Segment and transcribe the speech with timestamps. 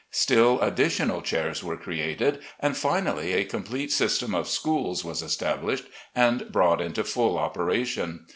[0.09, 5.85] Still additional chairs were created, and finally a complete system of' schools' was established
[6.15, 8.25] and brought into full operation.